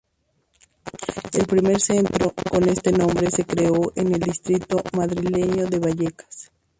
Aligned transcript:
El 1.33 1.45
primer 1.45 1.79
centro 1.79 2.33
con 2.49 2.67
este 2.67 2.91
nombre 2.91 3.29
se 3.29 3.45
creó 3.45 3.93
en 3.95 4.15
el 4.15 4.19
distrito 4.19 4.81
madrileño 4.93 5.67
de 5.67 5.77
Vallecas. 5.77 6.49